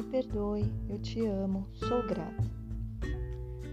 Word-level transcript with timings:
me 0.00 0.04
perdoe, 0.04 0.64
eu 0.88 0.98
te 0.98 1.26
amo, 1.26 1.66
sou 1.74 2.02
grata. 2.06 2.50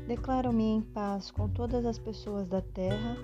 Declaro-me 0.07 0.63
em 0.63 0.81
paz 0.81 1.31
com 1.31 1.47
todas 1.47 1.85
as 1.85 1.97
pessoas 1.97 2.49
da 2.49 2.61
Terra 2.61 3.15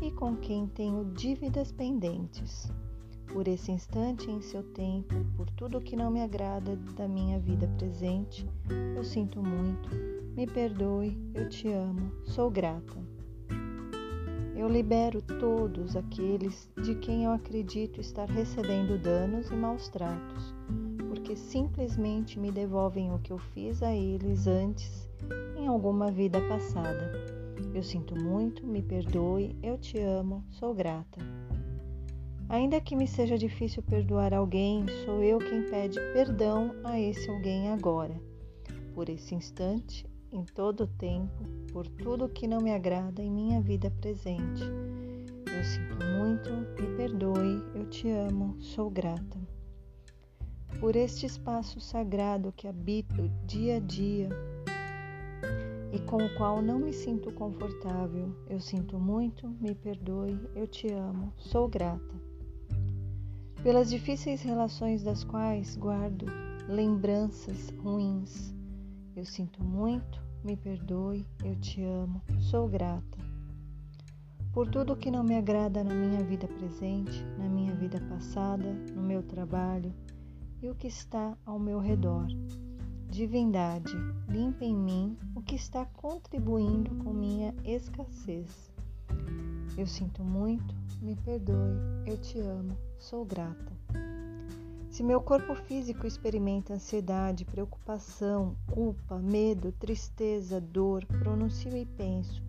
e 0.00 0.10
com 0.10 0.34
quem 0.34 0.66
tenho 0.66 1.04
dívidas 1.12 1.70
pendentes. 1.70 2.72
Por 3.30 3.46
esse 3.46 3.70
instante 3.70 4.30
em 4.30 4.40
seu 4.40 4.62
tempo, 4.62 5.14
por 5.36 5.50
tudo 5.50 5.82
que 5.82 5.94
não 5.94 6.10
me 6.10 6.22
agrada 6.22 6.74
da 6.96 7.06
minha 7.06 7.38
vida 7.38 7.68
presente, 7.76 8.48
eu 8.96 9.04
sinto 9.04 9.42
muito, 9.42 9.90
me 10.34 10.46
perdoe, 10.46 11.18
eu 11.34 11.50
te 11.50 11.68
amo, 11.68 12.10
sou 12.24 12.50
grata. 12.50 12.96
Eu 14.56 14.68
libero 14.68 15.20
todos 15.20 15.94
aqueles 15.96 16.70
de 16.82 16.94
quem 16.94 17.24
eu 17.24 17.32
acredito 17.32 18.00
estar 18.00 18.26
recebendo 18.26 18.98
danos 18.98 19.50
e 19.50 19.54
maus 19.54 19.88
tratos, 19.90 20.54
porque 21.28 21.36
simplesmente 21.36 22.38
me 22.38 22.50
devolvem 22.50 23.12
o 23.12 23.18
que 23.18 23.30
eu 23.30 23.36
fiz 23.36 23.82
a 23.82 23.94
eles 23.94 24.46
antes 24.46 25.10
em 25.58 25.66
alguma 25.66 26.10
vida 26.10 26.40
passada. 26.48 27.12
Eu 27.74 27.82
sinto 27.82 28.16
muito, 28.16 28.66
me 28.66 28.80
perdoe, 28.80 29.54
eu 29.62 29.76
te 29.76 30.00
amo, 30.00 30.42
sou 30.48 30.72
grata. 30.72 31.20
Ainda 32.48 32.80
que 32.80 32.96
me 32.96 33.06
seja 33.06 33.36
difícil 33.36 33.82
perdoar 33.82 34.32
alguém, 34.32 34.86
sou 35.04 35.22
eu 35.22 35.36
quem 35.36 35.68
pede 35.68 36.00
perdão 36.14 36.74
a 36.82 36.98
esse 36.98 37.28
alguém 37.28 37.68
agora, 37.68 38.18
por 38.94 39.10
esse 39.10 39.34
instante, 39.34 40.06
em 40.32 40.44
todo 40.44 40.84
o 40.84 40.86
tempo, 40.86 41.44
por 41.70 41.86
tudo 41.86 42.30
que 42.30 42.48
não 42.48 42.62
me 42.62 42.72
agrada 42.72 43.22
em 43.22 43.30
minha 43.30 43.60
vida 43.60 43.90
presente. 44.00 44.62
Eu 45.44 45.62
sinto 45.62 45.94
muito, 46.06 46.50
me 46.80 46.96
perdoe, 46.96 47.62
eu 47.74 47.84
te 47.90 48.08
amo, 48.08 48.56
sou 48.60 48.88
grata. 48.88 49.57
Por 50.80 50.94
este 50.94 51.26
espaço 51.26 51.80
sagrado 51.80 52.52
que 52.56 52.68
habito 52.68 53.28
dia 53.46 53.76
a 53.76 53.80
dia, 53.80 54.28
e 55.92 55.98
com 56.00 56.18
o 56.18 56.34
qual 56.36 56.60
não 56.60 56.78
me 56.78 56.92
sinto 56.92 57.32
confortável. 57.32 58.34
Eu 58.48 58.60
sinto 58.60 58.98
muito, 58.98 59.48
me 59.60 59.74
perdoe, 59.74 60.38
eu 60.54 60.66
te 60.66 60.92
amo, 60.92 61.32
sou 61.36 61.68
grata. 61.68 62.14
Pelas 63.62 63.90
difíceis 63.90 64.42
relações 64.42 65.02
das 65.02 65.24
quais 65.24 65.76
guardo 65.76 66.26
lembranças 66.68 67.70
ruins. 67.82 68.54
Eu 69.16 69.24
sinto 69.24 69.64
muito, 69.64 70.22
me 70.44 70.56
perdoe, 70.56 71.26
eu 71.44 71.56
te 71.56 71.82
amo, 71.82 72.22
sou 72.40 72.68
grata. 72.68 73.18
Por 74.52 74.68
tudo 74.68 74.96
que 74.96 75.10
não 75.10 75.24
me 75.24 75.36
agrada 75.36 75.82
na 75.82 75.94
minha 75.94 76.22
vida 76.22 76.46
presente, 76.46 77.24
na 77.36 77.48
minha 77.48 77.74
vida 77.74 78.00
passada, 78.08 78.72
no 78.94 79.02
meu 79.02 79.22
trabalho 79.22 79.92
e 80.62 80.68
o 80.68 80.74
que 80.74 80.86
está 80.86 81.36
ao 81.44 81.58
meu 81.58 81.78
redor. 81.78 82.26
Divindade, 83.10 83.96
limpa 84.28 84.64
em 84.64 84.76
mim 84.76 85.16
o 85.34 85.40
que 85.40 85.54
está 85.54 85.86
contribuindo 85.86 86.94
com 87.02 87.12
minha 87.12 87.54
escassez. 87.64 88.70
Eu 89.76 89.86
sinto 89.86 90.22
muito, 90.22 90.74
me 91.00 91.16
perdoe, 91.16 91.76
eu 92.06 92.18
te 92.18 92.38
amo, 92.40 92.76
sou 92.98 93.24
grata. 93.24 93.72
Se 94.90 95.02
meu 95.02 95.20
corpo 95.20 95.54
físico 95.54 96.06
experimenta 96.06 96.74
ansiedade, 96.74 97.44
preocupação, 97.44 98.56
culpa, 98.70 99.18
medo, 99.18 99.70
tristeza, 99.72 100.60
dor, 100.60 101.04
pronuncio 101.06 101.76
e 101.76 101.86
penso, 101.86 102.42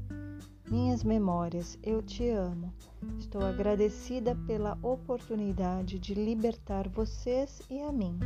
minhas 0.69 1.03
memórias, 1.03 1.78
eu 1.84 2.02
te 2.02 2.30
amo. 2.30 2.72
Estou 3.18 3.41
agradecida 3.41 4.35
pela 4.47 4.78
oportunidade 4.81 5.97
de 5.97 6.13
libertar 6.13 6.88
vocês 6.88 7.62
e 7.69 7.81
a 7.81 7.91
mim. 7.91 8.18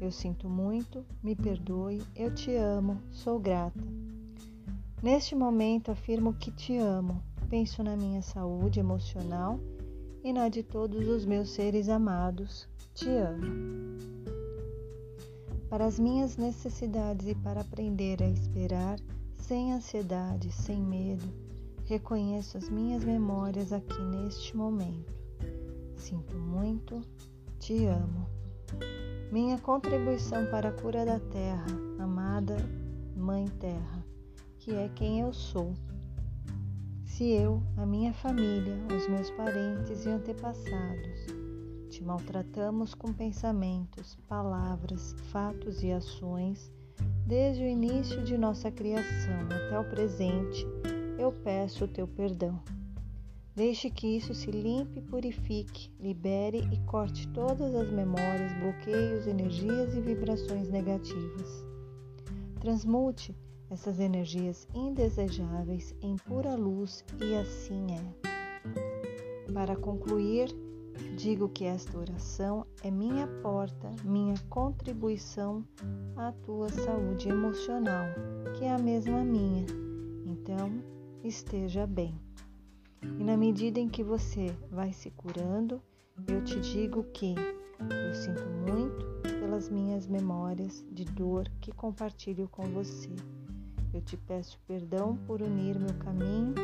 Eu 0.00 0.10
sinto 0.10 0.48
muito, 0.48 1.04
me 1.22 1.34
perdoe, 1.34 2.02
eu 2.14 2.32
te 2.34 2.54
amo, 2.54 3.00
sou 3.10 3.38
grata. 3.38 3.82
Neste 5.02 5.34
momento 5.34 5.90
afirmo 5.90 6.34
que 6.34 6.50
te 6.50 6.76
amo, 6.76 7.22
penso 7.48 7.82
na 7.82 7.96
minha 7.96 8.22
saúde 8.22 8.80
emocional 8.80 9.58
e 10.22 10.32
na 10.32 10.48
de 10.48 10.62
todos 10.62 11.08
os 11.08 11.24
meus 11.24 11.50
seres 11.50 11.88
amados. 11.88 12.68
Te 12.94 13.08
amo. 13.08 13.96
Para 15.68 15.84
as 15.84 15.98
minhas 15.98 16.36
necessidades 16.36 17.26
e 17.26 17.34
para 17.34 17.60
aprender 17.60 18.22
a 18.22 18.28
esperar 18.28 18.98
sem 19.38 19.72
ansiedade, 19.72 20.52
sem 20.52 20.82
medo, 20.82 21.26
reconheço 21.86 22.58
as 22.58 22.68
minhas 22.68 23.02
memórias 23.04 23.72
aqui 23.72 24.00
neste 24.02 24.56
momento. 24.56 25.12
Sinto 25.96 26.36
muito, 26.36 27.00
te 27.58 27.86
amo. 27.86 28.26
Minha 29.32 29.58
contribuição 29.58 30.46
para 30.50 30.68
a 30.68 30.72
cura 30.72 31.04
da 31.04 31.18
terra, 31.18 31.66
amada 31.98 32.56
Mãe 33.16 33.46
Terra, 33.58 34.04
que 34.58 34.72
é 34.72 34.88
quem 34.90 35.20
eu 35.20 35.32
sou. 35.32 35.74
Se 37.04 37.24
eu, 37.30 37.62
a 37.76 37.86
minha 37.86 38.12
família, 38.12 38.76
os 38.94 39.08
meus 39.08 39.30
parentes 39.30 40.04
e 40.04 40.08
antepassados 40.08 41.38
te 41.98 42.04
maltratamos 42.04 42.94
com 42.94 43.12
pensamentos, 43.12 44.16
palavras, 44.28 45.16
fatos 45.32 45.82
e 45.82 45.90
ações, 45.90 46.70
desde 47.28 47.62
o 47.62 47.66
início 47.66 48.24
de 48.24 48.38
nossa 48.38 48.70
criação 48.70 49.38
até 49.54 49.78
o 49.78 49.84
presente, 49.84 50.66
eu 51.18 51.30
peço 51.30 51.84
o 51.84 51.88
teu 51.88 52.08
perdão. 52.08 52.58
Deixe 53.54 53.90
que 53.90 54.16
isso 54.16 54.34
se 54.34 54.50
limpe, 54.50 55.02
purifique, 55.02 55.90
libere 56.00 56.66
e 56.72 56.78
corte 56.86 57.28
todas 57.28 57.74
as 57.74 57.90
memórias, 57.90 58.50
bloqueios, 58.54 59.26
energias 59.26 59.94
e 59.94 60.00
vibrações 60.00 60.70
negativas. 60.70 61.66
Transmute 62.60 63.36
essas 63.68 64.00
energias 64.00 64.66
indesejáveis 64.74 65.94
em 66.00 66.16
pura 66.16 66.54
luz 66.54 67.04
e 67.20 67.34
assim 67.34 67.88
é. 67.92 69.52
Para 69.52 69.76
concluir, 69.76 70.48
digo 71.16 71.48
que 71.48 71.64
esta 71.64 71.96
oração 71.98 72.66
é 72.82 72.90
minha 72.90 73.26
porta, 73.42 73.90
minha 74.04 74.34
contribuição 74.48 75.64
à 76.16 76.32
tua 76.32 76.68
saúde 76.68 77.28
emocional, 77.28 78.06
que 78.56 78.64
é 78.64 78.72
a 78.72 78.78
mesma 78.78 79.24
minha. 79.24 79.66
Então, 80.26 80.82
esteja 81.22 81.86
bem. 81.86 82.14
E 83.02 83.24
na 83.24 83.36
medida 83.36 83.78
em 83.78 83.88
que 83.88 84.02
você 84.02 84.46
vai 84.70 84.92
se 84.92 85.10
curando, 85.10 85.80
eu 86.26 86.42
te 86.42 86.58
digo 86.60 87.04
que 87.12 87.34
eu 87.80 88.14
sinto 88.14 88.44
muito 88.70 89.06
pelas 89.40 89.68
minhas 89.68 90.06
memórias 90.06 90.84
de 90.90 91.04
dor 91.04 91.48
que 91.60 91.72
compartilho 91.72 92.48
com 92.48 92.64
você. 92.64 93.10
Eu 93.94 94.02
te 94.02 94.16
peço 94.16 94.58
perdão 94.66 95.16
por 95.26 95.40
unir 95.40 95.78
meu 95.78 95.94
caminho 95.94 96.54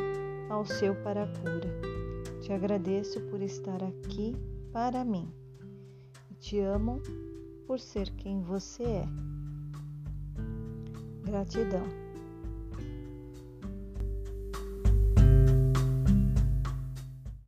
ao 0.49 0.65
seu 0.65 0.95
para 0.95 1.23
a 1.23 1.27
cura. 1.27 1.69
Te 2.41 2.53
agradeço 2.53 3.19
por 3.21 3.41
estar 3.41 3.83
aqui 3.83 4.35
para 4.71 5.03
mim. 5.03 5.31
Te 6.39 6.59
amo 6.59 7.01
por 7.65 7.79
ser 7.79 8.09
quem 8.11 8.41
você 8.41 8.83
é. 8.83 9.05
Gratidão. 11.23 12.04